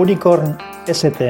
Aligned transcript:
Unicorn 0.00 0.56
ST. 0.86 1.20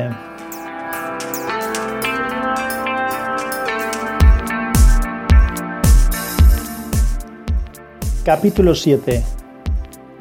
Capítulo 8.25 8.77
7. 8.77 9.25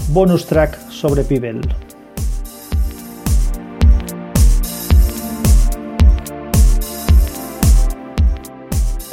Bonus 0.07 0.47
track 0.47 0.79
sobre 0.89 1.23
Pibel. 1.23 1.61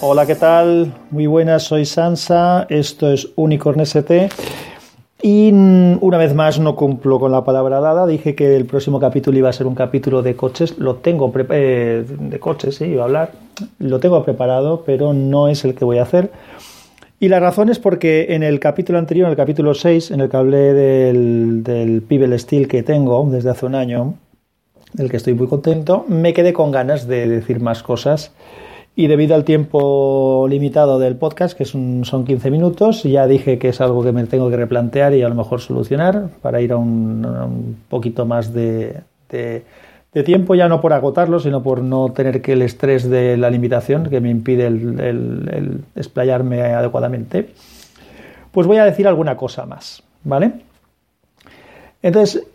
Hola, 0.01 0.25
¿qué 0.25 0.35
tal? 0.37 0.95
Muy 1.11 1.27
buenas, 1.27 1.65
soy 1.65 1.85
Sansa, 1.85 2.65
esto 2.71 3.13
es 3.13 3.29
Unicorn 3.37 3.81
ST 3.81 4.31
y 5.27 5.51
una 5.51 6.19
vez 6.19 6.35
más 6.37 6.61
no 6.61 6.77
cumplo 6.77 7.19
con 7.19 7.33
la 7.33 7.43
palabra 7.43 7.81
dada, 7.81 8.07
dije 8.07 8.37
que 8.37 8.55
el 8.55 8.65
próximo 8.65 9.01
capítulo 9.01 9.37
iba 9.37 9.49
a 9.49 9.53
ser 9.53 9.67
un 9.67 9.75
capítulo 9.75 10.23
de 10.23 10.37
coches, 10.37 10.79
lo 10.79 10.95
tengo 10.95 11.33
eh, 11.51 12.05
de 12.09 12.39
coches, 12.39 12.77
sí, 12.77 12.85
iba 12.85 13.03
a 13.03 13.07
hablar, 13.07 13.33
lo 13.81 13.99
tengo 13.99 14.23
preparado, 14.25 14.85
pero 14.87 15.15
no 15.15 15.49
es 15.49 15.65
el 15.65 15.75
que 15.75 15.85
voy 15.85 15.99
a 15.99 16.03
hacer. 16.03 16.31
Y 17.19 17.27
la 17.27 17.41
razón 17.41 17.71
es 17.71 17.81
porque 17.81 18.37
en 18.37 18.45
el 18.45 18.61
capítulo 18.61 19.01
anterior, 19.01 19.27
en 19.27 19.33
el 19.33 19.37
capítulo 19.37 19.75
6, 19.75 20.13
en 20.13 20.21
el 20.21 20.31
que 20.31 20.37
hablé 20.37 20.75
del, 20.75 21.65
del 21.65 22.03
Pibel 22.03 22.39
Steel 22.39 22.69
que 22.69 22.85
tengo 22.85 23.27
desde 23.29 23.51
hace 23.51 23.67
un 23.67 23.75
año, 23.75 24.15
del 24.93 25.11
que 25.11 25.17
estoy 25.17 25.35
muy 25.35 25.49
contento, 25.49 26.05
me 26.07 26.35
quedé 26.35 26.53
con 26.53 26.71
ganas 26.71 27.09
de 27.09 27.27
decir 27.27 27.59
más 27.59 27.83
cosas 27.83 28.31
y 28.99 29.09
debido 29.09 29.35
al 29.35 29.45
tiempo 29.45 30.47
limitado 30.49 30.99
del 30.99 31.17
podcast, 31.17 31.57
que 31.57 31.67
son 31.67 32.03
15 32.03 32.51
minutos, 32.51 33.03
ya 33.03 33.27
dije 33.27 33.59
que 33.59 33.69
es 33.69 33.83
algo 33.83 34.03
que 34.03 34.11
me 34.11 34.25
tengo 34.25 34.49
que 34.49 34.57
replantear 34.57 35.13
y 35.13 35.23
a 35.23 35.29
lo 35.29 35.35
mejor 35.35 35.61
solucionar 35.61 36.31
para 36.41 36.63
ir 36.63 36.73
a 36.73 36.79
un, 36.79 37.77
poquito 37.91 38.25
más 38.25 38.55
de, 38.55 39.03
tiempo, 40.25 40.55
ya 40.55 40.67
no 40.67 40.81
por 40.81 40.95
agotarlo, 40.95 41.39
sino 41.41 41.63
por 41.63 41.83
no 41.83 42.11
tener 42.13 42.41
que 42.41 42.55
el 42.55 42.63
estrés 42.63 43.11
de 43.11 43.37
la 43.37 43.51
limitación 43.51 44.09
que 44.09 44.23
me 44.23 44.31
impide 44.31 44.67
el, 44.67 45.85
explayarme 45.95 46.63
adecuadamente. 46.63 47.51
Pues 48.51 48.67
voy 48.67 48.79
a 48.79 48.87
decir 48.87 49.07
alguna 49.07 49.37
cosa 49.37 49.67
más, 49.67 50.03
¿vale? 50.25 50.53
Entonces, 52.01 52.47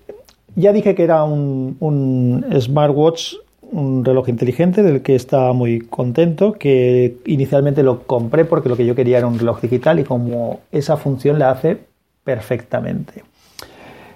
ya 0.55 0.73
dije 0.73 0.95
que 0.95 1.03
era 1.03 1.23
un 1.23 2.48
smartwatch 2.59 3.36
un 3.72 4.03
reloj 4.03 4.30
inteligente 4.30 4.83
del 4.83 5.02
que 5.02 5.16
estaba 5.16 5.53
muy 5.53 5.80
contento, 5.80 6.53
que 6.53 7.17
inicialmente 7.25 7.83
lo 7.83 8.03
compré 8.03 8.45
porque 8.45 8.69
lo 8.69 8.75
que 8.75 8.86
yo 8.86 8.95
quería 8.95 9.17
era 9.17 9.27
un 9.27 9.39
reloj 9.39 9.61
digital 9.61 10.00
y 10.00 10.03
como 10.03 10.59
esa 10.72 10.97
función 10.97 11.39
la 11.39 11.52
hace 11.52 11.77
perfectamente. 12.23 13.23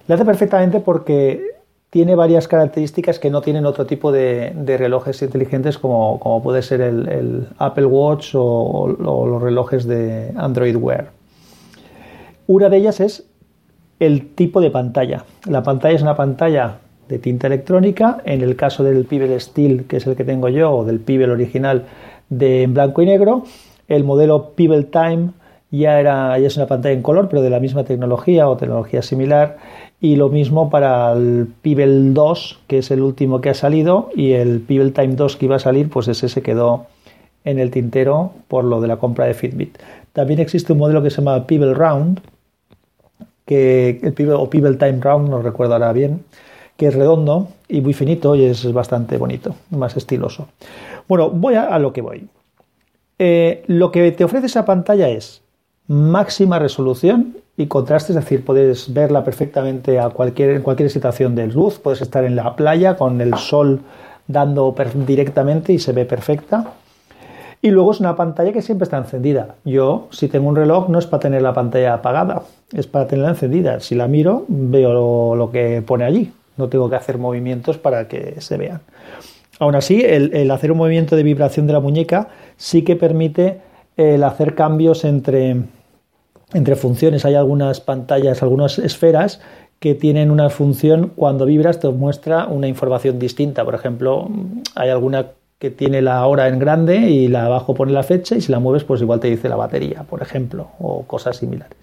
La 0.07 0.15
hace 0.15 0.25
perfectamente 0.25 0.81
porque 0.81 1.55
tiene 1.89 2.15
varias 2.15 2.49
características 2.49 3.19
que 3.19 3.29
no 3.29 3.41
tienen 3.41 3.65
otro 3.65 3.85
tipo 3.85 4.11
de, 4.11 4.53
relojes 4.65 5.21
inteligentes 5.21 5.77
como, 5.77 6.19
como, 6.19 6.43
puede 6.43 6.61
ser 6.61 6.81
el, 6.81 7.47
Apple 7.57 7.85
Watch 7.85 8.33
o, 8.35 8.87
los 8.99 9.41
relojes 9.41 9.87
de 9.87 10.33
Android 10.35 10.75
Wear. 10.75 11.11
Una 12.47 12.67
de 12.67 12.77
ellas 12.77 12.99
es 12.99 13.25
el 13.99 14.35
tipo 14.35 14.59
de 14.59 14.71
pantalla. 14.71 15.23
La 15.45 15.63
pantalla 15.63 15.95
es 15.95 16.01
una 16.01 16.17
pantalla 16.17 16.79
de 17.07 17.19
tinta 17.19 17.47
electrónica. 17.47 18.21
En 18.25 18.41
el 18.41 18.55
caso 18.55 18.83
del 18.83 19.05
Pibel 19.05 19.39
Steel, 19.39 19.85
que 19.85 19.97
es 19.97 20.07
el 20.07 20.15
que 20.15 20.23
tengo 20.23 20.49
yo, 20.49 20.71
o 20.71 20.85
del 20.85 20.99
Pibel 20.99 21.31
original 21.31 21.85
de 22.29 22.63
en 22.63 22.73
blanco 22.73 23.01
y 23.01 23.05
negro, 23.05 23.43
el 23.87 24.03
modelo 24.03 24.51
Pibel 24.55 24.87
Time 24.87 25.29
ya, 25.71 25.99
era, 25.99 26.37
ya 26.39 26.47
es 26.47 26.57
una 26.57 26.67
pantalla 26.67 26.93
en 26.93 27.01
color, 27.01 27.27
pero 27.29 27.41
de 27.41 27.49
la 27.49 27.59
misma 27.59 27.83
tecnología 27.83 28.47
o 28.47 28.57
tecnología 28.57 29.01
similar. 29.01 29.57
Y 29.99 30.15
lo 30.15 30.29
mismo 30.29 30.69
para 30.69 31.13
el 31.13 31.47
Pibel 31.61 32.13
2, 32.13 32.59
que 32.67 32.79
es 32.79 32.91
el 32.91 33.01
último 33.01 33.41
que 33.41 33.49
ha 33.49 33.53
salido, 33.53 34.09
y 34.15 34.33
el 34.33 34.61
Pibel 34.61 34.93
Time 34.93 35.15
2 35.15 35.37
que 35.37 35.45
iba 35.45 35.55
a 35.55 35.59
salir, 35.59 35.89
pues 35.89 36.07
ese 36.07 36.29
se 36.29 36.41
quedó 36.41 36.87
en 37.43 37.59
el 37.59 37.71
tintero 37.71 38.33
por 38.47 38.63
lo 38.63 38.81
de 38.81 38.87
la 38.87 38.97
compra 38.97 39.25
de 39.25 39.33
Fitbit. 39.33 39.77
También 40.13 40.39
existe 40.39 40.73
un 40.73 40.79
modelo 40.79 41.01
que 41.01 41.09
se 41.09 41.17
llama 41.17 41.45
Pibel 41.45 41.75
Round, 41.75 42.21
que 43.45 43.99
el 44.01 44.13
Pibel, 44.13 44.35
o 44.35 44.49
Pibel 44.49 44.77
Time 44.77 44.99
Round, 44.99 45.29
no 45.29 45.41
recuerdo 45.41 45.73
ahora 45.73 45.93
bien, 45.93 46.23
que 46.77 46.87
es 46.87 46.95
redondo 46.95 47.49
y 47.67 47.81
muy 47.81 47.93
finito 47.93 48.35
y 48.35 48.45
es 48.45 48.71
bastante 48.73 49.17
bonito, 49.17 49.55
más 49.71 49.95
estiloso. 49.95 50.47
Bueno, 51.07 51.29
voy 51.29 51.55
a, 51.55 51.77
lo 51.79 51.93
que 51.93 52.01
voy. 52.01 52.27
Eh, 53.17 53.63
lo 53.67 53.91
que 53.91 54.11
te 54.11 54.23
ofrece 54.23 54.47
esa 54.47 54.65
pantalla 54.65 55.09
es 55.09 55.41
máxima 55.87 56.59
resolución 56.59 57.37
y 57.57 57.67
contraste, 57.67 58.11
es 58.11 58.15
decir, 58.17 58.43
puedes 58.43 58.93
verla 58.93 59.23
perfectamente 59.23 59.99
a 59.99 60.09
cualquier, 60.09 60.49
en 60.51 60.61
cualquier 60.61 60.89
situación 60.89 61.35
de 61.35 61.47
luz, 61.47 61.79
puedes 61.79 62.01
estar 62.01 62.25
en 62.25 62.35
la 62.35 62.55
playa 62.55 62.97
con 62.97 63.21
el 63.21 63.35
sol 63.35 63.81
dando 64.27 64.75
directamente 65.07 65.71
y 65.71 65.79
se 65.79 65.93
ve 65.93 66.05
perfecta. 66.05 66.73
Y 67.61 67.71
luego 67.71 67.91
es 67.91 67.99
una 67.99 68.15
pantalla 68.15 68.51
que 68.51 68.61
siempre 68.61 68.83
está 68.83 68.97
encendida. 68.97 69.55
Yo, 69.63 70.07
si 70.11 70.27
tengo 70.27 70.49
un 70.49 70.55
reloj, 70.55 70.89
no 70.89 70.99
es 70.99 71.07
para 71.07 71.21
tener 71.21 71.41
la 71.41 71.53
pantalla 71.53 71.95
apagada, 71.95 72.43
es 72.73 72.85
para 72.85 73.07
tenerla 73.07 73.29
encendida. 73.29 73.79
Si 73.79 73.95
la 73.95 74.07
miro, 74.07 74.43
veo 74.49 75.35
lo 75.35 75.49
que 75.51 75.81
pone 75.81 76.03
allí 76.03 76.31
no 76.57 76.69
tengo 76.69 76.89
que 76.89 76.95
hacer 76.95 77.17
movimientos 77.17 77.77
para 77.77 78.07
que 78.07 78.39
se 78.41 78.57
vean. 78.57 78.81
Aún 79.59 79.75
así, 79.75 80.01
el, 80.03 80.49
hacer 80.51 80.71
un 80.71 80.77
movimiento 80.77 81.15
de 81.15 81.23
vibración 81.23 81.65
de 81.67 81.73
la 81.73 81.79
muñeca 81.79 82.27
sí 82.57 82.83
que 82.83 82.95
permite 82.95 83.61
el 83.95 84.23
hacer 84.23 84.53
cambios 84.55 85.05
entre, 85.05 85.57
entre 86.53 86.75
funciones. 86.75 87.23
Hay 87.23 87.35
algunas 87.35 87.79
pantallas, 87.79 88.43
algunas 88.43 88.79
esferas 88.79 89.39
que 89.79 89.95
tienen 89.95 90.31
una 90.31 90.49
función, 90.49 91.11
cuando 91.15 91.45
vibras 91.45 91.79
te 91.79 91.87
muestra 91.89 92.47
una 92.47 92.67
información 92.67 93.19
distinta. 93.19 93.63
Por 93.63 93.75
ejemplo, 93.75 94.27
hay 94.75 94.89
alguna 94.89 95.27
que 95.59 95.71
tiene 95.71 96.01
la 96.01 96.25
hora 96.25 96.49
en 96.49 96.59
grande 96.59 96.97
y 96.97 97.27
la 97.29 97.45
abajo 97.45 97.73
pone 97.73 97.93
la 97.93 98.03
fecha 98.03 98.35
y 98.35 98.41
si 98.41 98.51
la 98.51 98.59
mueves 98.59 98.83
pues 98.83 99.01
igual 99.01 99.21
te 99.21 99.29
dice 99.29 99.47
la 99.47 99.55
batería, 99.55 100.03
por 100.03 100.21
ejemplo, 100.21 100.69
o 100.79 101.03
cosas 101.03 101.37
similares. 101.37 101.77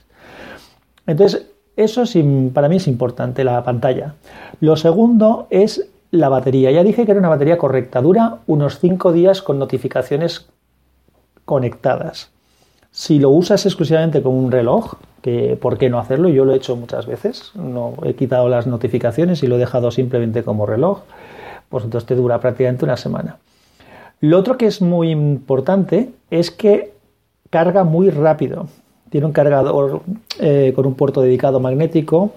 Entonces, 1.06 1.46
eso 1.76 2.04
para 2.52 2.68
mí 2.68 2.76
es 2.76 2.88
importante, 2.88 3.44
la 3.44 3.62
pantalla. 3.64 4.14
Lo 4.60 4.76
segundo 4.76 5.46
es 5.50 5.88
la 6.10 6.28
batería. 6.28 6.70
Ya 6.70 6.84
dije 6.84 7.04
que 7.04 7.12
era 7.12 7.20
una 7.20 7.30
batería 7.30 7.58
correcta. 7.58 8.02
Dura 8.02 8.38
unos 8.46 8.78
5 8.78 9.12
días 9.12 9.40
con 9.42 9.58
notificaciones 9.58 10.48
conectadas. 11.44 12.30
Si 12.90 13.18
lo 13.18 13.30
usas 13.30 13.64
exclusivamente 13.64 14.22
como 14.22 14.38
un 14.38 14.52
reloj, 14.52 14.94
por 15.60 15.78
qué 15.78 15.88
no 15.88 15.98
hacerlo, 15.98 16.28
yo 16.28 16.44
lo 16.44 16.52
he 16.52 16.56
hecho 16.56 16.76
muchas 16.76 17.06
veces, 17.06 17.52
no 17.54 17.94
he 18.04 18.14
quitado 18.14 18.48
las 18.48 18.66
notificaciones 18.66 19.42
y 19.42 19.46
lo 19.46 19.54
he 19.54 19.58
dejado 19.58 19.90
simplemente 19.90 20.42
como 20.42 20.66
reloj, 20.66 21.00
pues 21.70 21.84
entonces 21.84 22.06
te 22.06 22.14
dura 22.14 22.40
prácticamente 22.40 22.84
una 22.84 22.98
semana. 22.98 23.38
Lo 24.20 24.38
otro 24.38 24.58
que 24.58 24.66
es 24.66 24.82
muy 24.82 25.10
importante 25.10 26.10
es 26.30 26.50
que 26.50 26.92
carga 27.50 27.84
muy 27.84 28.10
rápido. 28.10 28.66
Tiene 29.12 29.26
un 29.26 29.32
cargador 29.34 30.00
eh, 30.40 30.72
con 30.74 30.86
un 30.86 30.94
puerto 30.94 31.20
dedicado 31.20 31.60
magnético 31.60 32.32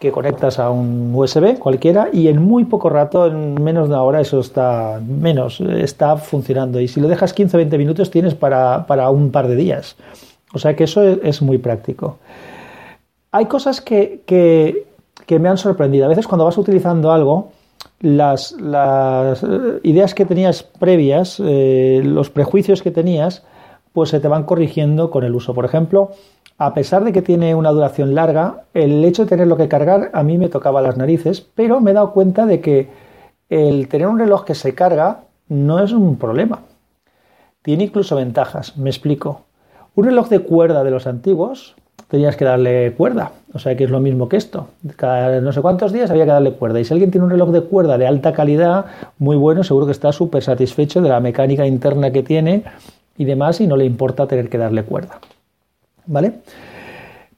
que 0.00 0.10
conectas 0.10 0.58
a 0.58 0.68
un 0.68 1.12
USB 1.14 1.56
cualquiera 1.56 2.08
y 2.12 2.26
en 2.26 2.42
muy 2.42 2.64
poco 2.64 2.88
rato, 2.90 3.28
en 3.28 3.62
menos 3.62 3.86
de 3.86 3.94
una 3.94 4.02
hora, 4.02 4.20
eso 4.20 4.40
está 4.40 5.00
menos, 5.06 5.60
está 5.60 6.16
funcionando. 6.16 6.80
Y 6.80 6.88
si 6.88 7.00
lo 7.00 7.06
dejas 7.06 7.32
15 7.32 7.56
o 7.56 7.58
20 7.58 7.78
minutos, 7.78 8.10
tienes 8.10 8.34
para, 8.34 9.10
un 9.10 9.30
par 9.30 9.46
de 9.46 9.54
días. 9.54 9.94
O 10.52 10.58
sea 10.58 10.74
que 10.74 10.82
eso 10.82 11.00
es, 11.04 11.42
muy 11.42 11.58
práctico. 11.58 12.18
Hay 13.30 13.44
cosas 13.44 13.80
que, 13.80 14.22
que, 14.26 15.38
me 15.38 15.48
han 15.48 15.58
sorprendido. 15.58 16.06
A 16.06 16.08
veces 16.08 16.26
cuando 16.26 16.44
vas 16.44 16.58
utilizando 16.58 17.12
algo, 17.12 17.52
las, 18.00 18.50
las 18.60 19.46
ideas 19.84 20.12
que 20.12 20.24
tenías 20.24 20.64
previas, 20.64 21.40
eh, 21.44 22.02
los 22.04 22.30
prejuicios 22.30 22.82
que 22.82 22.90
tenías, 22.90 23.44
pues 23.92 24.10
se 24.10 24.20
te 24.20 24.28
van 24.28 24.44
corrigiendo 24.44 25.10
con 25.10 25.24
el 25.24 25.34
uso. 25.34 25.54
Por 25.54 25.64
ejemplo, 25.64 26.10
a 26.58 26.74
pesar 26.74 27.04
de 27.04 27.12
que 27.12 27.22
tiene 27.22 27.54
una 27.54 27.70
duración 27.70 28.14
larga, 28.14 28.64
el 28.74 29.04
hecho 29.04 29.24
de 29.24 29.30
tenerlo 29.30 29.56
que 29.56 29.68
cargar 29.68 30.10
a 30.12 30.22
mí 30.22 30.38
me 30.38 30.48
tocaba 30.48 30.82
las 30.82 30.96
narices, 30.96 31.40
pero 31.40 31.80
me 31.80 31.90
he 31.90 31.94
dado 31.94 32.12
cuenta 32.12 32.46
de 32.46 32.60
que 32.60 32.88
el 33.48 33.88
tener 33.88 34.06
un 34.06 34.18
reloj 34.18 34.44
que 34.44 34.54
se 34.54 34.74
carga 34.74 35.20
no 35.48 35.82
es 35.82 35.92
un 35.92 36.16
problema. 36.16 36.60
Tiene 37.62 37.84
incluso 37.84 38.16
ventajas, 38.16 38.76
me 38.76 38.90
explico. 38.90 39.42
Un 39.94 40.04
reloj 40.04 40.28
de 40.28 40.40
cuerda 40.40 40.84
de 40.84 40.90
los 40.90 41.06
antiguos 41.06 41.74
tenías 42.08 42.36
que 42.36 42.44
darle 42.44 42.92
cuerda, 42.92 43.32
o 43.52 43.58
sea 43.58 43.76
que 43.76 43.84
es 43.84 43.90
lo 43.90 44.00
mismo 44.00 44.28
que 44.28 44.36
esto. 44.36 44.68
Cada 44.96 45.40
no 45.40 45.52
sé 45.52 45.60
cuántos 45.62 45.92
días 45.92 46.10
había 46.10 46.24
que 46.24 46.30
darle 46.30 46.52
cuerda. 46.52 46.80
Y 46.80 46.84
si 46.84 46.92
alguien 46.92 47.10
tiene 47.10 47.24
un 47.24 47.30
reloj 47.30 47.50
de 47.50 47.62
cuerda 47.62 47.98
de 47.98 48.06
alta 48.06 48.32
calidad, 48.32 48.86
muy 49.18 49.36
bueno, 49.36 49.64
seguro 49.64 49.86
que 49.86 49.92
está 49.92 50.12
súper 50.12 50.42
satisfecho 50.42 51.00
de 51.00 51.08
la 51.08 51.20
mecánica 51.20 51.66
interna 51.66 52.10
que 52.10 52.22
tiene 52.22 52.64
y 53.16 53.24
demás 53.24 53.60
y 53.60 53.66
no 53.66 53.76
le 53.76 53.84
importa 53.84 54.26
tener 54.26 54.48
que 54.48 54.58
darle 54.58 54.84
cuerda. 54.84 55.20
¿Vale? 56.06 56.40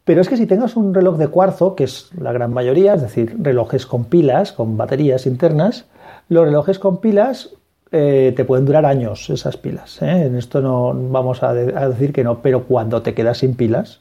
Pero 0.04 0.20
es 0.20 0.28
que 0.28 0.36
si 0.36 0.46
tengas 0.46 0.76
un 0.76 0.94
reloj 0.94 1.16
de 1.16 1.28
cuarzo, 1.28 1.76
que 1.76 1.84
es 1.84 2.10
la 2.18 2.32
gran 2.32 2.52
mayoría, 2.52 2.94
es 2.94 3.02
decir, 3.02 3.36
relojes 3.40 3.86
con 3.86 4.04
pilas, 4.04 4.52
con 4.52 4.76
baterías 4.76 5.26
internas, 5.26 5.86
los 6.28 6.44
relojes 6.44 6.78
con 6.78 7.00
pilas 7.00 7.50
eh, 7.92 8.32
te 8.34 8.44
pueden 8.44 8.64
durar 8.64 8.86
años 8.86 9.28
esas 9.30 9.56
pilas. 9.58 10.00
¿eh? 10.02 10.24
En 10.24 10.36
esto 10.36 10.60
no 10.60 10.92
vamos 10.94 11.42
a, 11.42 11.52
decir 11.52 12.12
que 12.12 12.24
no, 12.24 12.40
pero 12.40 12.64
cuando 12.64 13.02
te 13.02 13.14
quedas 13.14 13.38
sin 13.38 13.54
pilas, 13.54 14.00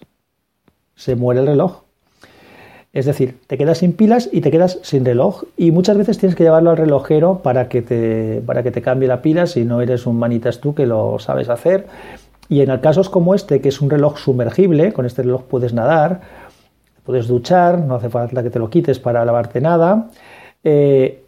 se 0.96 1.16
muere 1.16 1.42
el 1.42 1.48
reloj. 1.48 1.84
Es 2.94 3.06
decir, 3.06 3.38
te 3.48 3.58
quedas 3.58 3.78
sin 3.78 3.94
pilas 3.94 4.30
y 4.32 4.42
te 4.42 4.52
quedas 4.52 4.80
sin 4.82 5.06
reloj. 5.06 5.44
Y 5.56 5.72
muchas 5.72 5.98
veces 5.98 6.18
tienes 6.18 6.36
que 6.36 6.44
llevarlo 6.44 6.72
al 6.72 6.78
relojero 6.78 7.40
para 7.42 7.70
que 7.70 7.82
te, 7.82 8.42
para 8.46 8.64
que 8.64 8.72
te 8.72 8.82
cambie 8.82 9.08
la 9.08 9.22
pila 9.22 9.48
si 9.48 9.64
no 9.64 9.82
eres 9.82 10.06
un 10.06 10.20
manitas 10.20 10.60
tú 10.60 10.76
que 10.76 10.86
lo 10.86 11.18
sabes 11.20 11.50
hacer. 11.50 11.88
Y 12.50 12.62
en 12.62 12.78
casos 12.80 13.10
como 13.10 13.34
este, 13.34 13.62
que 13.62 13.70
es 13.70 13.80
un 13.80 13.90
reloj 13.90 14.18
sumergible, 14.18 14.92
con 14.92 15.06
este 15.06 15.22
reloj 15.22 15.44
puedes 15.44 15.74
nadar, 15.74 16.20
puedes 17.06 17.28
duchar, 17.28 17.80
no 17.80 17.96
hace 17.96 18.10
falta 18.10 18.44
que 18.44 18.50
te 18.50 18.60
lo 18.60 18.70
quites 18.70 19.00
para 19.00 19.24
lavarte 19.24 19.62
nada. 19.62 20.10
Eh, 20.66 21.24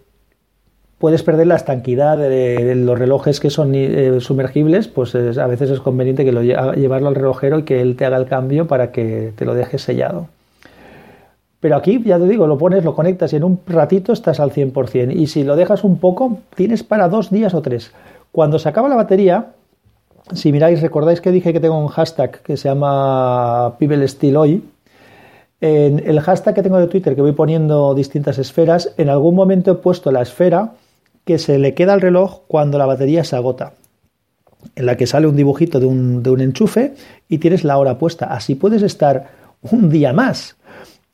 puedes 0.98 1.24
perder 1.24 1.48
la 1.48 1.56
estanquidad 1.56 2.18
de, 2.18 2.76
los 2.76 3.00
relojes 3.00 3.40
que 3.40 3.50
son 3.50 3.74
eh, 3.74 4.20
sumergibles, 4.20 4.90
pues 4.90 5.16
a 5.16 5.48
veces 5.48 5.70
es 5.70 5.80
conveniente 5.80 6.26
que 6.26 6.34
lo 6.34 6.42
llevarlo 6.42 7.08
al 7.08 7.16
relojero 7.16 7.60
y 7.60 7.64
que 7.64 7.80
él 7.80 7.96
te 7.96 8.04
haga 8.04 8.18
el 8.18 8.26
cambio 8.26 8.68
para 8.68 8.92
que 8.92 9.32
te 9.38 9.46
lo 9.46 9.54
deje 9.54 9.78
sellado. 9.78 10.28
Pero 11.64 11.78
aquí, 11.78 12.04
ya 12.04 12.20
te 12.20 12.28
digo, 12.28 12.46
lo 12.46 12.58
pones, 12.58 12.84
lo 12.84 12.94
conectas 12.94 13.32
y 13.32 13.38
en 13.38 13.46
un 13.46 13.62
ratito 13.66 14.12
estás 14.12 14.42
al 14.42 14.52
100%. 14.52 15.16
Y 15.16 15.28
si 15.28 15.46
lo 15.46 15.56
dejas 15.56 15.86
un 15.86 15.98
poco, 15.98 16.40
tienes 16.56 16.84
para 16.84 17.08
dos 17.08 17.30
días 17.30 17.54
o 17.54 17.62
tres. 17.62 17.94
Cuando 18.34 18.60
se 18.60 18.68
acaba 18.68 18.90
la 18.90 18.98
batería, 18.98 19.54
si 20.34 20.52
miráis, 20.52 20.82
recordáis 20.82 21.22
que 21.22 21.32
dije 21.32 21.54
que 21.54 21.62
tengo 21.62 21.80
un 21.80 21.88
hashtag 21.88 22.42
que 22.42 22.58
se 22.58 22.68
llama 22.68 23.76
People 23.80 24.06
Hoy. 24.36 24.62
En 25.62 26.04
el 26.06 26.20
hashtag 26.20 26.54
que 26.54 26.64
tengo 26.64 26.80
de 26.80 26.88
Twitter, 26.88 27.16
que 27.16 27.22
voy 27.22 27.32
poniendo 27.32 27.96
distintas 27.96 28.40
esferas, 28.40 28.94
en 28.98 29.08
algún 29.08 29.34
momento 29.34 29.72
he 29.72 29.76
puesto 29.76 30.12
la 30.12 30.22
esfera 30.22 30.74
que 31.24 31.38
se 31.38 31.60
le 31.60 31.74
queda 31.74 31.94
al 31.94 32.02
reloj 32.02 32.42
cuando 32.50 32.78
la 32.78 32.86
batería 32.86 33.24
se 33.24 33.38
agota, 33.38 33.72
en 34.76 34.86
la 34.86 34.98
que 34.98 35.08
sale 35.08 35.28
un 35.28 35.38
dibujito 35.38 35.80
de 35.80 35.86
un 35.86 36.42
enchufe 36.42 36.94
y 37.30 37.38
tienes 37.38 37.64
la 37.64 37.78
hora 37.78 37.98
puesta. 37.98 38.26
Así 38.26 38.56
puedes 38.56 38.82
estar 38.82 39.30
un 39.62 39.90
día 39.90 40.12
más. 40.12 40.58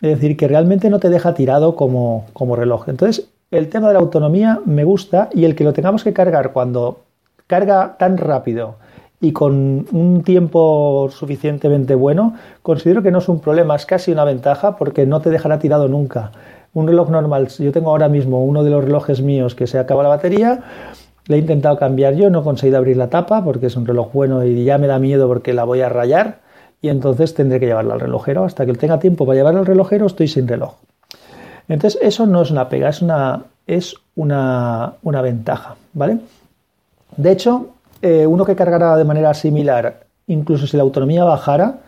Es 0.01 0.10
decir, 0.10 0.38
que 0.38 0.48
realmente 0.48 0.90
no 0.90 1.00
te 1.00 1.10
deja 1.10 1.34
tirado 1.34 1.75
como, 1.75 2.25
como 2.34 2.56
reloj. 2.56 2.88
Entonces, 2.88 3.30
el 3.51 3.69
tema 3.69 3.88
de 3.88 3.96
la 3.96 4.00
autonomía 4.00 4.62
me 4.66 4.84
gusta 4.84 5.30
y 5.34 5.46
el 5.46 5.56
que 5.56 5.63
lo 5.63 5.74
tengamos 5.74 6.04
que 6.04 6.13
cargar 6.13 6.54
cuando 6.54 7.01
carga 7.48 7.96
tan 7.98 8.18
rápido 8.18 8.75
y 9.22 9.34
con 9.34 9.86
un 9.92 10.24
tiempo 10.24 11.10
suficientemente 11.12 11.96
bueno, 11.96 12.36
considero 12.62 13.04
que 13.04 13.12
no 13.12 13.18
es 13.18 13.28
un 13.28 13.40
problema, 13.40 13.75
es 13.75 13.86
casi 13.86 14.12
una 14.12 14.24
ventaja 14.24 14.78
porque 14.78 15.06
no 15.06 15.19
te 15.19 15.30
dejará 15.30 15.60
tirado 15.60 15.88
nunca. 15.88 16.31
Un 16.74 16.88
reloj 16.88 17.10
normal, 17.10 17.48
yo 17.48 17.72
tengo 17.72 17.90
ahora 17.90 18.07
mismo 18.07 18.45
uno 18.45 18.63
de 18.63 18.69
los 18.69 18.86
relojes 18.86 19.22
míos 19.22 19.56
que 19.56 19.68
se 19.68 19.80
acaba 19.80 20.04
la 20.04 20.10
batería, 20.10 20.60
le 21.28 21.36
he 21.36 21.40
intentado 21.40 21.78
cambiar 21.78 22.16
yo, 22.16 22.30
no 22.30 22.40
he 22.40 22.44
conseguido 22.44 22.78
abrir 22.78 22.98
la 22.98 23.10
tapa 23.10 23.44
porque 23.44 23.66
es 23.66 23.75
un 23.75 23.86
reloj 23.86 24.13
bueno 24.13 24.45
y 24.45 24.63
ya 24.63 24.78
me 24.78 24.88
da 24.88 25.00
miedo 25.00 25.28
porque 25.28 25.54
la 25.54 25.63
voy 25.63 25.81
a 25.81 25.90
rayar 25.90 26.40
y 26.81 26.90
entonces 26.90 27.34
tendré 27.34 27.60
que 27.60 27.66
llevarlo 27.66 27.94
al 27.94 28.00
relojero. 28.00 28.46
Hasta 28.46 28.66
que 28.66 28.74
tenga 28.74 29.00
tiempo 29.00 29.26
para 29.26 29.38
llevarlo 29.38 29.60
al 29.60 29.66
relojero 29.66 30.06
estoy 30.06 30.28
sin 30.28 30.48
reloj. 30.48 30.76
Entonces 31.68 32.00
eso 32.02 32.26
no 32.26 32.42
es 32.42 32.52
una 32.52 32.68
pega, 32.68 32.90
es 32.90 33.02
una, 33.02 33.44
es 33.68 33.96
una, 34.16 34.98
ventaja, 35.04 35.76
¿vale? 35.94 36.18
De 37.16 37.31
hecho, 37.31 37.70
eh, 38.02 38.26
uno 38.26 38.44
que 38.44 38.56
cargará 38.56 38.98
de 38.98 39.04
manera 39.04 39.34
similar, 39.36 40.06
incluso 40.28 40.66
si 40.66 40.78
la 40.78 40.84
autonomía 40.84 41.24
bajara, 41.24 41.80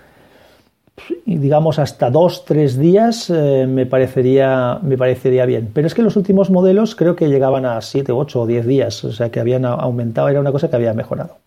digamos 1.26 1.80
hasta 1.80 2.12
dos, 2.12 2.46
tres 2.46 2.78
días, 2.78 3.32
eh, 3.32 3.66
me, 3.68 3.88
parecería, 3.88 4.78
me 4.84 4.98
parecería 4.98 5.46
bien. 5.46 5.72
Pero 5.74 5.88
es 5.88 5.96
que 5.96 6.04
los 6.04 6.16
últimos 6.16 6.52
modelos 6.52 6.96
creo 6.96 7.16
que 7.16 7.30
llegaban 7.30 7.66
a 7.66 7.82
siete, 7.82 8.12
ocho 8.12 8.42
o 8.42 8.48
diez 8.48 8.68
días, 8.68 9.04
o 9.04 9.12
sea 9.12 9.32
que 9.32 9.40
habían 9.40 9.66
aumentado, 9.66 10.30
era 10.30 10.40
una 10.40 10.52
cosa 10.52 10.70
que 10.70 10.76
había 10.76 10.94
mejorado. 10.94 11.38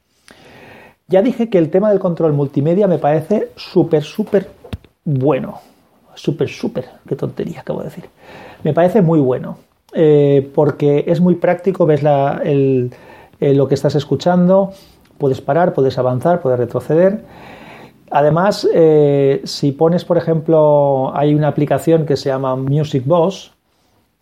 Ya 1.08 1.22
dije 1.22 1.50
que 1.50 1.58
el 1.58 1.70
tema 1.70 1.90
del 1.90 1.98
control 1.98 2.32
multimedia 2.32 2.86
me 2.88 2.98
parece 2.98 3.50
súper, 3.56 4.02
súper 4.02 4.48
bueno. 5.04 5.60
Súper, 6.14 6.48
súper, 6.48 6.86
qué 7.08 7.16
tontería 7.16 7.60
acabo 7.60 7.80
de 7.80 7.86
decir. 7.86 8.04
Me 8.62 8.72
parece 8.72 9.02
muy 9.02 9.20
bueno. 9.20 9.58
Eh, 9.96 10.50
porque 10.54 11.04
es 11.06 11.20
muy 11.20 11.36
práctico, 11.36 11.86
ves 11.86 12.02
lo 12.02 13.68
que 13.68 13.74
estás 13.74 13.94
escuchando, 13.94 14.72
puedes 15.18 15.40
parar, 15.40 15.72
puedes 15.72 15.98
avanzar, 15.98 16.40
puedes 16.40 16.58
retroceder. 16.58 17.24
Además, 18.10 18.68
eh, 18.74 19.40
si 19.44 19.72
pones, 19.72 20.04
por 20.04 20.18
ejemplo, 20.18 21.16
hay 21.16 21.34
una 21.34 21.48
aplicación 21.48 22.06
que 22.06 22.16
se 22.16 22.28
llama 22.28 22.56
Music 22.56 23.04
Boss, 23.06 23.53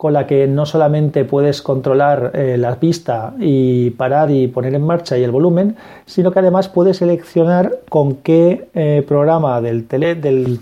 con 0.03 0.15
la 0.15 0.27
que 0.27 0.49
no 0.49 0.67
solamente 0.67 1.25
puedes 1.25 1.63
controlar 1.63 2.33
eh, 2.35 2.57
la 2.59 2.75
pista 2.81 3.35
y 3.39 3.91
parar 3.91 4.33
y 4.33 4.49
poner 4.49 4.75
en 4.75 4.83
marcha 4.83 5.17
y 5.17 5.23
el 5.23 5.31
volumen, 5.31 5.77
sino 6.07 6.33
que 6.33 6.41
además 6.41 6.69
puedes 6.69 6.97
seleccionar 6.97 7.79
con 7.89 8.17
qué 8.17 8.67
eh, 8.75 9.05
programa 9.07 9.61
del, 9.61 9.87
del, 9.87 10.59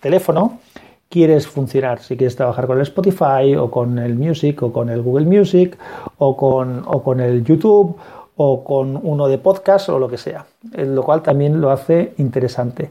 teléfono 0.00 0.58
quieres 1.10 1.46
funcionar. 1.46 1.98
Si 1.98 2.16
quieres 2.16 2.34
trabajar 2.34 2.66
con 2.66 2.78
el 2.78 2.82
Spotify 2.84 3.54
o 3.54 3.70
con 3.70 3.98
el 3.98 4.14
Music 4.14 4.62
o 4.62 4.72
con 4.72 4.88
el 4.88 5.02
Google 5.02 5.26
Music 5.26 5.76
o 6.16 6.34
con, 6.34 6.82
o 6.86 7.02
con 7.02 7.20
el 7.20 7.44
YouTube 7.44 7.94
o 8.36 8.64
con 8.64 8.98
uno 9.02 9.28
de 9.28 9.36
podcast 9.36 9.90
o 9.90 9.98
lo 9.98 10.08
que 10.08 10.16
sea, 10.16 10.46
lo 10.78 11.02
cual 11.02 11.20
también 11.20 11.60
lo 11.60 11.70
hace 11.70 12.14
interesante. 12.16 12.90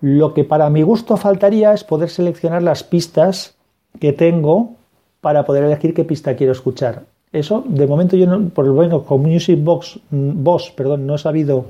Lo 0.00 0.32
que 0.34 0.44
para 0.44 0.70
mi 0.70 0.82
gusto 0.82 1.16
faltaría 1.16 1.72
es 1.72 1.82
poder 1.82 2.10
seleccionar 2.10 2.62
las 2.62 2.84
pistas 2.84 3.56
que 4.00 4.12
tengo 4.12 4.74
para 5.20 5.44
poder 5.44 5.64
elegir 5.64 5.94
qué 5.94 6.04
pista 6.04 6.36
quiero 6.36 6.52
escuchar. 6.52 7.02
Eso, 7.32 7.64
de 7.66 7.86
momento, 7.86 8.16
yo 8.16 8.26
no, 8.26 8.48
por 8.50 8.66
lo 8.66 8.74
menos 8.74 9.02
con 9.02 9.22
Music 9.22 9.58
Box, 9.62 9.98
Boss, 10.10 10.70
perdón, 10.70 11.06
no 11.06 11.16
he 11.16 11.18
sabido 11.18 11.66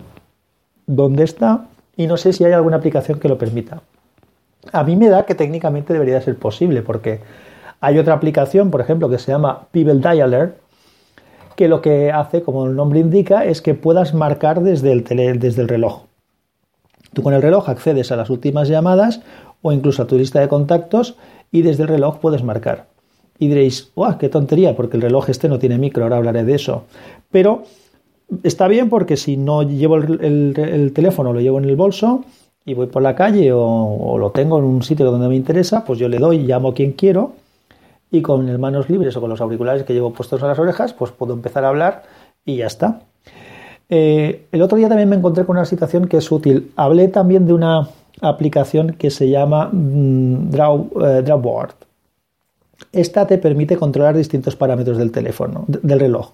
dónde 0.86 1.24
está 1.24 1.66
y 1.96 2.06
no 2.06 2.16
sé 2.16 2.32
si 2.32 2.44
hay 2.44 2.52
alguna 2.52 2.76
aplicación 2.76 3.18
que 3.18 3.28
lo 3.28 3.38
permita. 3.38 3.80
A 4.72 4.84
mí 4.84 4.96
me 4.96 5.08
da 5.08 5.24
que 5.24 5.34
técnicamente 5.34 5.92
debería 5.92 6.20
ser 6.20 6.36
posible, 6.36 6.82
porque 6.82 7.20
hay 7.80 7.98
otra 7.98 8.14
aplicación, 8.14 8.70
por 8.70 8.80
ejemplo, 8.80 9.08
que 9.08 9.18
se 9.18 9.32
llama 9.32 9.66
People 9.70 9.94
Dialer, 9.94 10.54
que 11.56 11.68
lo 11.68 11.80
que 11.80 12.10
hace, 12.10 12.42
como 12.42 12.66
el 12.66 12.74
nombre 12.74 13.00
indica, 13.00 13.44
es 13.44 13.62
que 13.62 13.74
puedas 13.74 14.14
marcar 14.14 14.62
desde 14.62 14.92
el, 14.92 15.04
desde 15.38 15.62
el 15.62 15.68
reloj. 15.68 16.02
Tú 17.12 17.22
con 17.22 17.32
el 17.32 17.42
reloj 17.42 17.68
accedes 17.68 18.10
a 18.10 18.16
las 18.16 18.28
últimas 18.28 18.68
llamadas 18.68 19.20
o 19.62 19.72
incluso 19.72 20.02
a 20.02 20.06
tu 20.06 20.18
lista 20.18 20.40
de 20.40 20.48
contactos 20.48 21.16
y 21.54 21.62
desde 21.62 21.84
el 21.84 21.88
reloj 21.88 22.18
puedes 22.18 22.42
marcar. 22.42 22.86
Y 23.38 23.46
diréis, 23.46 23.92
¡guau, 23.94 24.18
qué 24.18 24.28
tontería! 24.28 24.74
Porque 24.74 24.96
el 24.96 25.02
reloj 25.02 25.30
este 25.30 25.48
no 25.48 25.60
tiene 25.60 25.78
micro, 25.78 26.02
ahora 26.02 26.16
hablaré 26.16 26.42
de 26.42 26.56
eso. 26.56 26.82
Pero 27.30 27.62
está 28.42 28.66
bien 28.66 28.90
porque 28.90 29.16
si 29.16 29.36
no 29.36 29.62
llevo 29.62 29.98
el, 29.98 30.90
teléfono, 30.92 31.32
lo 31.32 31.40
llevo 31.40 31.58
en 31.58 31.66
el 31.66 31.76
bolso 31.76 32.24
y 32.64 32.74
voy 32.74 32.88
por 32.88 33.02
la 33.02 33.14
calle 33.14 33.52
o, 33.52 34.16
lo 34.18 34.32
tengo 34.32 34.58
en 34.58 34.64
un 34.64 34.82
sitio 34.82 35.08
donde 35.08 35.28
me 35.28 35.36
interesa, 35.36 35.84
pues 35.84 36.00
yo 36.00 36.08
le 36.08 36.18
doy, 36.18 36.38
llamo 36.38 36.70
a 36.70 36.74
quien 36.74 36.90
quiero 36.90 37.34
y 38.10 38.20
con 38.20 38.60
manos 38.60 38.90
libres 38.90 39.16
o 39.16 39.20
con 39.20 39.30
los 39.30 39.40
auriculares 39.40 39.84
que 39.84 39.92
llevo 39.92 40.12
puestos 40.12 40.42
a 40.42 40.48
las 40.48 40.58
orejas, 40.58 40.92
pues 40.92 41.12
puedo 41.12 41.34
empezar 41.34 41.64
a 41.64 41.68
hablar 41.68 42.02
y 42.44 42.56
ya 42.56 42.66
está. 42.66 43.02
Eh, 43.88 44.46
el 44.50 44.60
otro 44.60 44.76
día 44.76 44.88
también 44.88 45.08
me 45.08 45.14
encontré 45.14 45.44
con 45.44 45.56
una 45.56 45.66
situación 45.66 46.08
que 46.08 46.16
es 46.16 46.32
útil. 46.32 46.72
Hablé 46.74 47.06
también 47.06 47.46
de 47.46 47.52
una 47.52 47.90
aplicación 48.20 48.94
que 48.94 49.10
se 49.10 49.28
llama 49.28 49.70
mm, 49.72 50.50
Draw, 50.50 50.90
eh, 51.04 51.22
Drawboard. 51.22 51.74
Esta 52.92 53.26
te 53.26 53.38
permite 53.38 53.76
controlar 53.76 54.16
distintos 54.16 54.56
parámetros 54.56 54.98
del 54.98 55.10
teléfono, 55.10 55.64
del 55.66 56.00
reloj. 56.00 56.32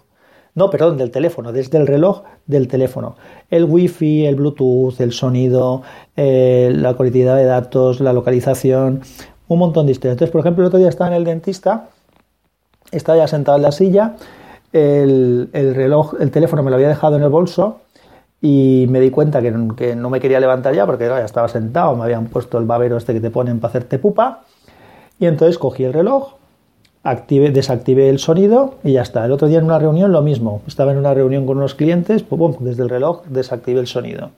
No, 0.55 0.69
perdón, 0.69 0.97
del 0.97 1.11
teléfono, 1.11 1.53
desde 1.53 1.79
el 1.79 1.87
reloj 1.87 2.23
del 2.47 2.67
teléfono. 2.67 3.17
El 3.51 3.65
wifi, 3.65 4.27
el 4.27 4.35
bluetooth, 4.35 5.01
el 5.01 5.13
sonido, 5.13 5.83
eh, 6.17 6.73
la 6.75 6.95
conectividad 6.95 7.37
de 7.37 7.45
datos, 7.45 8.01
la 8.01 8.13
localización, 8.13 9.03
un 9.47 9.59
montón 9.59 9.87
de 9.87 9.93
historias. 9.93 10.15
Entonces, 10.15 10.33
por 10.33 10.41
ejemplo, 10.41 10.65
el 10.65 10.69
otro 10.69 10.79
día 10.79 10.89
estaba 10.89 11.09
en 11.09 11.17
el 11.17 11.25
dentista, 11.25 11.91
estaba 12.91 13.19
ya 13.19 13.29
sentado 13.29 13.57
en 13.59 13.63
la 13.63 13.73
silla, 13.73 14.17
el 14.73 15.49
reloj, 15.53 16.15
el 16.21 16.31
teléfono 16.31 16.63
me 16.63 16.71
lo 16.71 16.77
había 16.77 16.89
dejado 16.89 17.17
en 17.17 17.23
el 17.23 17.29
bolso 17.29 17.81
y 18.43 18.87
me 18.89 19.01
di 19.01 19.11
cuenta 19.11 19.43
que, 19.43 19.51
no 19.51 20.11
me 20.11 20.21
quería 20.21 20.41
levantar 20.41 20.75
ya 20.75 20.87
porque 20.87 21.07
ya 21.07 21.25
estaba 21.25 21.49
sentado, 21.49 21.95
me 21.97 22.05
habían 22.05 22.27
puesto 22.27 22.59
el 22.59 22.65
babero 22.65 22.97
este 22.97 23.13
que 23.13 23.21
te 23.21 23.31
ponen 23.31 23.61
para 23.61 23.71
hacerte 23.71 23.99
pupa 23.99 24.45
y 25.19 25.27
entonces 25.27 25.59
cogí 25.59 25.85
el 25.85 25.93
reloj, 25.93 26.35
desactivé 27.05 28.09
el 28.09 28.19
sonido 28.19 28.77
y 28.83 28.93
ya 28.93 29.03
está. 29.03 29.25
El 29.27 29.33
otro 29.33 29.49
día 29.49 29.59
en 29.59 29.65
una 29.65 29.79
reunión 29.79 30.13
lo 30.13 30.23
mismo, 30.23 30.63
estaba 30.67 30.93
en 30.93 30.99
una 30.99 31.13
reunión 31.13 31.45
con 31.47 31.59
unos 31.59 31.75
clientes, 31.75 32.23
pues, 32.23 32.57
desde 32.61 32.83
el 32.83 32.89
reloj 32.89 33.25
desactivé 33.27 33.81
el 33.81 33.87
sonido. 33.87 34.31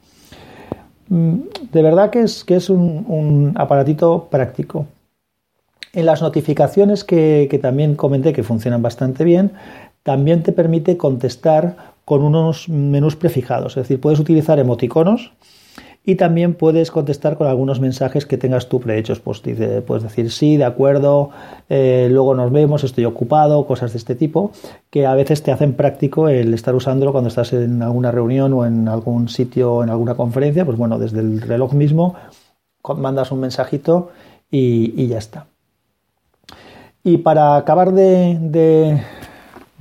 Mm, 1.09 1.35
de 1.71 1.83
verdad 1.83 2.11
que 2.11 2.23
es, 2.23 2.43
que 2.43 2.57
es 2.57 2.69
un, 2.69 3.53
aparatito 3.57 4.29
práctico. 4.29 4.87
En 5.93 6.07
las 6.07 6.23
notificaciones 6.23 7.05
que, 7.05 7.47
que 7.51 7.59
también 7.59 7.95
comenté 7.95 8.33
que 8.33 8.43
funcionan 8.43 8.83
bastante 8.83 9.23
bien, 9.23 9.53
también 10.03 10.43
te 10.43 10.53
permite 10.53 10.97
contestar 10.97 11.92
con 12.05 12.23
unos 12.23 12.69
menús 12.69 13.17
prefijados. 13.17 13.77
Es 13.77 13.85
decir, 13.85 14.01
puedes 14.01 14.19
utilizar 14.19 14.59
emoticonos 14.59 15.33
y 16.05 16.17
también 16.17 16.55
puedes 16.55 16.91
contestar 16.91 17.37
con 17.37 17.47
algunos 17.47 17.79
mensajes 17.79 18.27
que 18.27 18.37
tengas 18.37 18.69
tú 18.69 18.81
prehechos. 18.81 19.21
Pues 19.21 19.41
puedes 19.87 20.03
decir 20.03 20.31
sí, 20.33 20.57
de 20.57 20.65
acuerdo, 20.65 21.31
eh, 21.69 22.09
luego 22.11 22.35
nos 22.35 22.51
vemos, 22.51 22.83
estoy 22.83 23.05
ocupado, 23.05 23.67
cosas 23.67 23.93
de 23.93 23.99
este 23.99 24.17
tipo, 24.17 24.51
que 24.91 25.07
a 25.07 25.15
veces 25.15 25.43
te 25.43 25.53
hacen 25.53 25.75
práctico 25.75 26.29
el 26.29 26.53
estar 26.55 26.75
usándolo 26.75 27.13
cuando 27.13 27.29
estás 27.29 27.53
en 27.53 27.83
alguna 27.83 28.11
reunión 28.11 28.53
o 28.53 28.67
en 28.67 28.89
algún 28.89 29.29
sitio, 29.29 29.85
en 29.85 29.91
alguna 29.91 30.15
conferencia. 30.15 30.65
Pues 30.65 30.77
bueno, 30.77 30.99
desde 30.99 31.21
el 31.21 31.41
reloj 31.41 31.73
mismo 31.73 32.17
mandas 32.97 33.31
un 33.31 33.41
mensajito 33.41 34.11
y, 34.51 35.07
ya 35.07 35.19
está. 35.19 35.47
Y 37.05 37.19
para 37.19 37.57
acabar 37.57 37.93
de, 37.93 39.03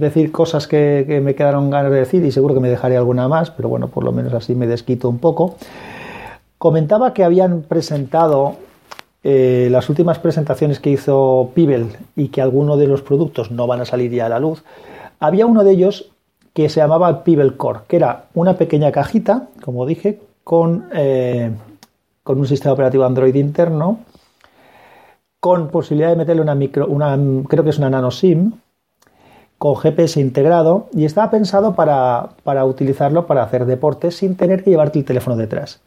decir 0.01 0.31
cosas 0.31 0.67
que, 0.67 1.21
me 1.23 1.35
quedaron 1.35 1.69
ganas 1.69 1.91
de 1.91 1.99
decir, 1.99 2.25
y 2.25 2.31
seguro 2.31 2.53
que 2.53 2.59
me 2.59 2.69
dejaré 2.69 2.97
alguna 2.97 3.27
más, 3.27 3.51
pero 3.51 3.69
bueno, 3.69 3.87
por 3.87 4.03
lo 4.03 4.11
menos 4.11 4.33
así 4.33 4.55
me 4.55 4.67
desquito 4.67 5.07
un 5.07 5.19
poco, 5.19 5.55
comentaba 6.57 7.13
que 7.13 7.23
habían 7.23 7.61
presentado 7.61 8.55
eh, 9.23 9.69
las 9.71 9.89
últimas 9.89 10.19
presentaciones 10.19 10.79
que 10.79 10.89
hizo 10.89 11.51
Pibel 11.53 11.87
y 12.15 12.27
que 12.27 12.41
algunos 12.41 12.77
de 12.79 12.87
los 12.87 13.01
productos 13.01 13.51
no 13.51 13.67
van 13.67 13.81
a 13.81 13.85
salir 13.85 14.11
ya 14.11 14.25
a 14.25 14.29
la 14.29 14.39
luz, 14.39 14.63
había 15.19 15.45
uno 15.45 15.63
de 15.63 15.71
ellos 15.71 16.11
que 16.53 16.67
se 16.67 16.81
llamaba 16.81 17.23
Pibel 17.23 17.55
Core, 17.55 17.81
que 17.87 17.95
era 17.95 18.25
una 18.33 18.57
pequeña 18.57 18.91
cajita, 18.91 19.47
como 19.63 19.85
dije, 19.85 20.19
con, 20.43 20.89
eh, 20.93 21.51
con 22.23 22.39
un 22.39 22.47
sistema 22.47 22.73
operativo 22.73 23.05
Android 23.05 23.35
interno, 23.35 23.99
con 25.39 25.69
posibilidad 25.69 26.09
de 26.09 26.17
meterle 26.17 26.41
una 26.41 26.55
micro, 26.55 26.87
una, 26.87 27.17
creo 27.47 27.63
que 27.63 27.71
es 27.71 27.77
una 27.77 27.89
nano 27.89 28.11
SIM, 28.11 28.53
con 29.61 29.75
GPS 29.75 30.19
integrado, 30.19 30.87
y 30.91 31.05
estaba 31.05 31.29
pensado 31.29 31.75
para, 31.75 32.29
para 32.43 32.65
utilizarlo 32.65 33.27
para 33.27 33.43
hacer 33.43 33.67
deportes 33.67 34.15
sin 34.15 34.35
tener 34.35 34.63
que 34.63 34.71
llevarte 34.71 34.97
el 34.97 35.05
teléfono 35.05 35.37
detrás. 35.37 35.81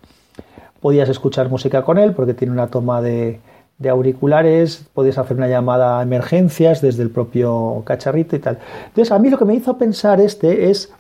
Podías 0.81 1.09
escuchar 1.09 1.49
música 1.49 1.83
con 1.83 1.99
él 1.99 2.13
porque 2.13 2.35
tiene 2.35 2.53
una 2.53 2.69
toma 2.69 3.03
de, 3.03 3.41
de 3.79 3.89
auriculares, 3.89 4.87
podías 4.95 5.19
hacer 5.19 5.37
una 5.37 5.49
llamada 5.49 5.99
a 5.99 6.03
emergencias 6.05 6.83
desde 6.83 7.03
el 7.03 7.11
propio 7.11 7.83
cacharrito 7.85 8.37
y 8.37 8.39
tal. 8.39 8.61
Entonces, 8.87 9.11
a 9.11 9.19
mí 9.19 9.29
lo 9.29 9.39
que 9.39 9.45
me 9.45 9.57
hizo 9.57 9.77
pensar 9.77 10.21
este 10.21 10.71
es 10.71 10.93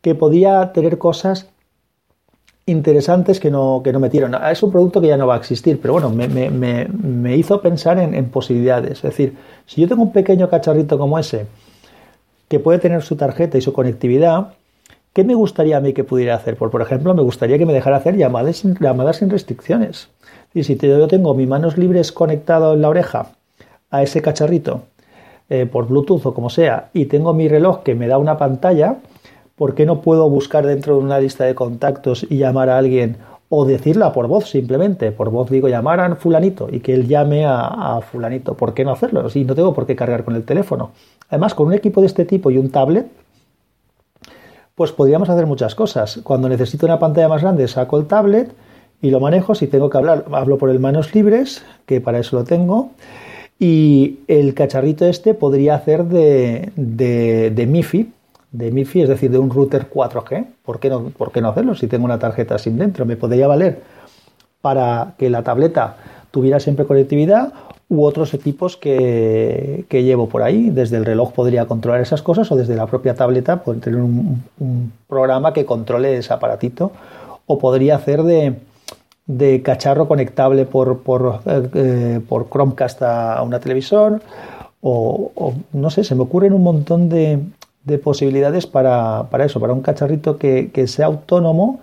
que 0.00 0.14
podía 0.14 0.72
tener 0.72 0.96
cosas 0.96 1.50
interesantes 2.64 3.40
que 3.40 3.50
no, 3.50 3.82
que 3.84 3.92
no 3.92 4.00
metieron. 4.00 4.34
Es 4.50 4.62
un 4.62 4.72
producto 4.72 5.02
que 5.02 5.08
ya 5.08 5.18
no 5.18 5.26
va 5.26 5.34
a 5.34 5.38
existir, 5.38 5.78
pero 5.82 5.92
bueno, 5.92 6.08
me, 6.08 7.36
hizo 7.36 7.60
pensar 7.60 7.98
en, 7.98 8.14
en, 8.14 8.30
posibilidades. 8.30 8.92
Es 8.92 9.02
decir, 9.02 9.36
si 9.66 9.82
yo 9.82 9.88
tengo 9.88 10.02
un 10.02 10.12
pequeño 10.12 10.48
cacharrito 10.48 10.96
como 10.96 11.18
ese, 11.18 11.44
que 12.52 12.60
puede 12.60 12.78
tener 12.78 13.00
su 13.00 13.16
tarjeta 13.16 13.56
y 13.56 13.62
su 13.62 13.72
conectividad, 13.72 14.48
¿qué 15.14 15.24
me 15.24 15.34
gustaría 15.34 15.78
a 15.78 15.80
mí 15.80 15.94
que 15.94 16.04
pudiera 16.04 16.34
hacer? 16.34 16.58
Por, 16.58 16.70
por 16.70 16.82
ejemplo, 16.82 17.14
me 17.14 17.22
gustaría 17.22 17.56
que 17.56 17.64
me 17.64 17.72
dejara 17.72 17.96
hacer 17.96 18.14
llamadas, 18.14 18.62
llamadas 18.78 19.16
sin 19.16 19.30
restricciones. 19.30 20.10
Y 20.52 20.64
si 20.64 20.76
yo 20.76 21.08
tengo 21.08 21.32
mis 21.32 21.48
manos 21.48 21.78
libres 21.78 22.12
conectado 22.12 22.74
en 22.74 22.82
la 22.82 22.90
oreja 22.90 23.28
a 23.90 24.02
ese 24.02 24.20
cacharrito 24.20 24.82
eh, 25.48 25.64
por 25.64 25.88
Bluetooth 25.88 26.26
o 26.26 26.34
como 26.34 26.50
sea, 26.50 26.90
y 26.92 27.06
tengo 27.06 27.32
mi 27.32 27.48
reloj 27.48 27.82
que 27.84 27.94
me 27.94 28.06
da 28.06 28.18
una 28.18 28.36
pantalla, 28.36 28.96
¿por 29.56 29.74
qué 29.74 29.86
no 29.86 30.02
puedo 30.02 30.28
buscar 30.28 30.66
dentro 30.66 30.96
de 30.96 31.00
una 31.00 31.20
lista 31.20 31.44
de 31.44 31.54
contactos 31.54 32.26
y 32.28 32.36
llamar 32.36 32.68
a 32.68 32.76
alguien 32.76 33.16
o 33.54 33.66
decirla 33.66 34.14
por 34.14 34.28
voz 34.28 34.48
simplemente? 34.48 35.12
Por 35.12 35.28
voz 35.28 35.50
digo 35.50 35.68
llamar 35.68 36.00
a 36.00 36.16
fulanito 36.16 36.68
y 36.72 36.80
que 36.80 36.94
él 36.94 37.06
llame 37.06 37.44
a, 37.44 38.00
fulanito. 38.00 38.54
¿Por 38.54 38.72
qué 38.72 38.82
no 38.82 38.92
hacerlo? 38.92 39.28
Si 39.28 39.44
no 39.44 39.54
tengo 39.54 39.74
por 39.74 39.84
qué 39.84 39.94
cargar 39.94 40.24
con 40.24 40.34
el 40.34 40.44
teléfono. 40.44 40.92
Además, 41.28 41.52
con 41.54 41.66
un 41.66 41.74
equipo 41.74 42.00
de 42.00 42.06
este 42.06 42.24
tipo 42.24 42.50
y 42.50 42.56
un 42.56 42.70
tablet, 42.70 43.08
pues 44.74 44.92
podríamos 44.92 45.28
hacer 45.28 45.44
muchas 45.44 45.74
cosas. 45.74 46.20
Cuando 46.24 46.48
necesito 46.48 46.86
una 46.86 46.98
pantalla 46.98 47.28
más 47.28 47.42
grande, 47.42 47.68
saco 47.68 47.98
el 47.98 48.06
tablet 48.06 48.54
y 49.02 49.10
lo 49.10 49.20
manejo. 49.20 49.54
Si 49.54 49.66
tengo 49.66 49.90
que 49.90 49.98
hablar, 49.98 50.24
hablo 50.32 50.56
por 50.56 50.70
el 50.70 50.80
manos 50.80 51.14
libres, 51.14 51.62
que 51.84 52.00
para 52.00 52.20
eso 52.20 52.36
lo 52.36 52.44
tengo. 52.44 52.92
Y 53.58 54.20
el 54.28 54.54
cacharrito 54.54 55.04
este 55.04 55.34
podría 55.34 55.74
hacer 55.74 56.04
de, 56.04 56.72
de, 56.74 57.66
MIFI, 57.66 58.12
de 58.52 58.70
MIFI, 58.70 59.02
es 59.02 59.08
decir, 59.08 59.30
de 59.30 59.38
un 59.38 59.50
router 59.50 59.88
4G. 59.90 60.46
¿Por 60.62 60.78
qué, 60.78 60.90
no, 60.90 61.04
¿Por 61.04 61.32
qué 61.32 61.40
no 61.40 61.48
hacerlo 61.48 61.74
si 61.74 61.86
tengo 61.86 62.04
una 62.04 62.18
tarjeta 62.18 62.58
SIM 62.58 62.76
dentro? 62.76 63.06
Me 63.06 63.16
podría 63.16 63.48
valer 63.48 63.80
para 64.60 65.14
que 65.18 65.30
la 65.30 65.42
tableta 65.42 65.96
tuviera 66.30 66.60
siempre 66.60 66.86
conectividad 66.86 67.52
u 67.88 68.04
otros 68.04 68.32
equipos 68.32 68.76
que, 68.76 69.84
que, 69.88 70.02
llevo 70.02 70.28
por 70.28 70.42
ahí. 70.42 70.70
Desde 70.70 70.96
el 70.96 71.04
reloj 71.04 71.32
podría 71.32 71.66
controlar 71.66 72.00
esas 72.00 72.22
cosas 72.22 72.50
o 72.52 72.56
desde 72.56 72.76
la 72.76 72.86
propia 72.86 73.14
tableta 73.14 73.62
poder 73.62 73.80
tener 73.80 74.00
un, 74.00 74.42
programa 75.08 75.52
que 75.52 75.66
controle 75.66 76.16
ese 76.16 76.32
aparatito. 76.32 76.92
O 77.46 77.58
podría 77.58 77.96
hacer 77.96 78.22
de, 78.22 78.56
de 79.26 79.62
cacharro 79.62 80.08
conectable 80.08 80.64
por, 80.64 81.00
por, 81.00 81.40
eh, 81.46 82.20
por 82.28 82.48
Chromecast 82.48 83.02
a, 83.02 83.42
una 83.42 83.60
televisor 83.60 84.22
o, 84.80 85.54
no 85.72 85.90
sé, 85.90 86.02
se 86.02 86.14
me 86.14 86.22
ocurren 86.22 86.52
un 86.52 86.62
montón 86.62 87.08
de, 87.08 87.38
de 87.84 87.98
posibilidades 87.98 88.66
para, 88.66 89.28
para, 89.30 89.44
eso, 89.44 89.60
para 89.60 89.72
un 89.72 89.82
cacharrito 89.82 90.38
que, 90.38 90.70
que, 90.72 90.86
sea 90.86 91.06
autónomo 91.06 91.80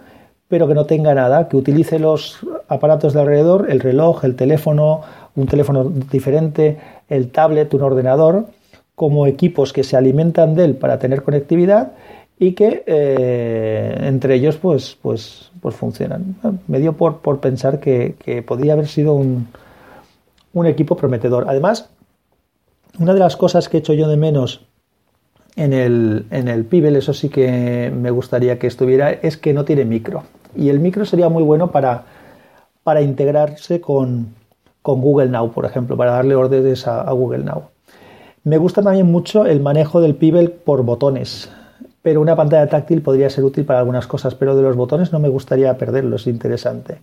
pero 0.49 0.67
que 0.67 0.73
no 0.73 0.85
tenga 0.85 1.13
nada, 1.13 1.47
que 1.47 1.55
utilice 1.55 1.99
los 1.99 2.39
aparatos 2.67 3.13
de 3.13 3.21
alrededor, 3.21 3.67
el 3.69 3.79
reloj, 3.79 4.25
el 4.25 4.35
teléfono, 4.35 5.01
un 5.35 5.45
teléfono 5.45 5.85
diferente, 6.11 6.79
el 7.07 7.29
tablet, 7.29 7.71
un 7.75 7.83
ordenador, 7.83 8.47
como 8.95 9.27
equipos 9.27 9.71
que 9.71 9.83
se 9.83 9.95
alimentan 9.95 10.55
de 10.55 10.65
él 10.65 10.75
para 10.75 10.97
tener 10.97 11.21
conectividad 11.21 11.93
y 12.39 12.53
que 12.53 12.83
eh, 12.87 13.95
entre 14.01 14.35
ellos 14.35 14.57
pues, 14.57 14.97
pues, 15.01 15.51
pues 15.61 15.75
funcionan. 15.75 16.35
Me 16.67 16.79
dio 16.79 16.93
por, 16.93 17.19
por 17.19 17.39
pensar 17.39 17.79
que, 17.79 18.15
que, 18.17 18.41
podría 18.41 18.73
haber 18.73 18.87
sido 18.87 19.13
un, 19.13 19.47
un, 20.53 20.65
equipo 20.65 20.97
prometedor. 20.97 21.45
Además, 21.47 21.89
una 22.97 23.13
de 23.13 23.19
las 23.19 23.37
cosas 23.37 23.69
que 23.69 23.77
he 23.77 23.79
hecho 23.81 23.93
yo 23.93 24.07
de 24.07 24.17
menos 24.17 24.65
en 25.59 25.73
el, 25.73 26.25
en 26.31 26.47
el 26.47 26.63
Pibel, 26.63 26.95
eso 26.95 27.13
sí 27.13 27.27
que 27.27 27.91
me 27.93 28.11
gustaría 28.11 28.57
que 28.57 28.67
estuviera, 28.67 29.11
es 29.11 29.35
que 29.35 29.53
no 29.53 29.65
tiene 29.65 29.83
micro. 29.83 30.23
Y 30.55 30.69
el 30.69 30.79
micro 30.79 31.03
sería 31.03 31.27
muy 31.27 31.43
bueno 31.43 31.71
para, 31.71 32.05
para 32.83 33.01
integrarse 33.01 33.81
con, 33.81 34.33
con 34.81 35.01
Google 35.01 35.27
Now, 35.27 35.51
por 35.51 35.65
ejemplo, 35.65 35.97
para 35.97 36.13
darle 36.13 36.35
órdenes 36.35 36.87
a, 36.87 37.11
Google 37.11 37.43
Now. 37.43 37.63
Me 38.45 38.57
gusta 38.57 38.81
también 38.81 39.11
mucho 39.11 39.45
el 39.45 39.59
manejo 39.59 39.99
del 39.99 40.15
Pibel 40.15 40.49
por 40.51 40.83
botones 40.83 41.49
pero 42.01 42.21
una 42.21 42.35
pantalla 42.35 42.65
táctil 42.67 43.01
podría 43.01 43.29
ser 43.29 43.43
útil 43.43 43.65
para 43.65 43.79
algunas 43.79 44.07
cosas, 44.07 44.33
pero 44.33 44.55
de 44.55 44.61
los 44.61 44.77
botones 44.77 45.11
no 45.11 45.19
me 45.19 45.27
gustaría 45.27 45.77
perderlo, 45.77 46.15
es 46.15 46.27
interesante. 46.27 47.01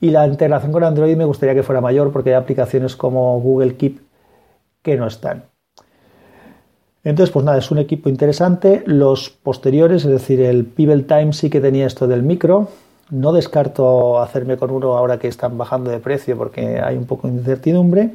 Y 0.00 0.10
la 0.10 0.24
integración 0.28 0.70
con 0.70 0.84
Android 0.84 1.16
me 1.16 1.24
gustaría 1.24 1.54
que 1.54 1.64
fuera 1.64 1.80
mayor 1.80 2.12
porque 2.12 2.30
hay 2.30 2.36
aplicaciones 2.36 2.94
como 2.94 3.40
Google 3.40 3.74
Keep 3.74 3.98
que 4.82 4.96
no 4.96 5.08
están. 5.08 5.42
Entonces, 7.04 7.32
pues 7.32 7.44
nada, 7.44 7.58
es 7.58 7.70
un 7.70 7.78
equipo 7.78 8.08
interesante. 8.08 8.82
Los 8.86 9.30
posteriores, 9.30 10.04
es 10.04 10.10
decir, 10.10 10.40
el 10.40 10.64
Pebble 10.64 11.02
Time 11.02 11.32
sí 11.32 11.50
que 11.50 11.60
tenía 11.60 11.86
esto 11.86 12.06
del 12.06 12.22
micro. 12.22 12.68
No 13.10 13.32
descarto 13.32 14.20
hacerme 14.20 14.56
con 14.56 14.70
uno 14.70 14.96
ahora 14.96 15.18
que 15.18 15.28
están 15.28 15.58
bajando 15.58 15.90
de 15.90 15.98
precio 15.98 16.36
porque 16.38 16.80
hay 16.80 16.96
un 16.96 17.04
poco 17.04 17.28
de 17.28 17.34
incertidumbre. 17.34 18.10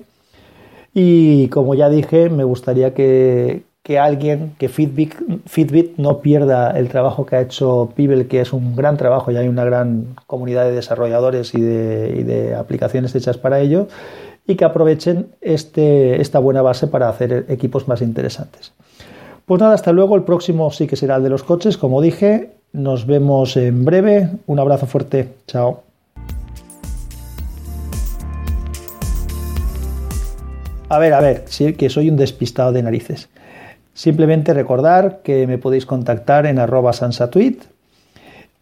Y 0.94 1.48
como 1.50 1.76
ya 1.76 1.90
dije, 1.90 2.30
me 2.30 2.44
gustaría 2.44 2.96
que, 2.96 3.64
que 3.84 3.98
alguien, 3.98 4.54
que 4.60 4.70
Fitbit, 4.70 5.16
Fitbit 5.46 5.98
no 5.98 6.20
pierda 6.20 6.72
el 6.78 6.90
trabajo 6.90 7.26
que 7.26 7.36
ha 7.38 7.42
hecho 7.42 7.92
Pibel, 7.96 8.28
que 8.28 8.42
es 8.42 8.54
un 8.54 8.76
gran 8.76 8.98
trabajo 8.98 9.32
y 9.32 9.38
hay 9.38 9.48
una 9.48 9.64
gran 9.64 10.16
comunidad 10.28 10.66
de 10.66 10.74
desarrolladores 10.74 11.56
y 11.56 11.62
de, 11.62 12.56
aplicaciones 12.56 13.16
hechas 13.16 13.38
para 13.38 13.60
ello, 13.60 13.88
y 14.50 14.56
que 14.56 14.66
aprovechen 14.66 15.28
este, 15.42 16.20
esta 16.20 16.40
buena 16.40 16.64
base 16.64 16.88
para 16.88 17.08
hacer 17.08 17.46
equipos 17.50 17.88
más 17.88 18.02
interesantes. 18.02 18.74
Pues 19.46 19.62
nada, 19.62 19.76
hasta 19.76 19.92
luego. 19.92 20.16
El 20.16 20.24
próximo 20.24 20.72
sí 20.72 20.88
que 20.88 20.96
será 20.96 21.18
el 21.18 21.24
de 21.24 21.30
los 21.30 21.44
coches, 21.44 21.78
como 21.78 22.02
dije. 22.02 22.50
Nos 22.74 23.06
vemos 23.06 23.56
en 23.58 23.86
breve. 23.86 24.28
Un 24.48 24.60
abrazo 24.60 24.88
fuerte. 24.88 25.28
Chao. 25.46 25.84
A 30.90 30.98
ver, 30.98 31.14
a 31.14 31.22
ver, 31.22 31.44
sí 31.46 31.74
que 31.74 31.92
soy 31.92 32.10
un 32.10 32.18
despistado 32.18 32.72
de 32.72 32.82
narices. 32.82 33.30
Simplemente 33.94 34.56
recordar 34.56 35.20
que 35.22 35.46
me 35.46 35.60
podéis 35.60 35.86
contactar 35.86 36.48
en 36.48 36.58
arroba 36.58 36.92
sansatweet, 36.94 37.60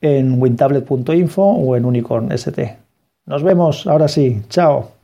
en 0.01 0.41
wintablet.info 0.41 1.43
o 1.43 1.77
en 1.77 1.85
unicornst. 1.85 2.59
Nos 3.25 3.43
vemos, 3.43 3.87
ahora 3.87 4.09
sí, 4.09 4.41
chao. 4.49 4.96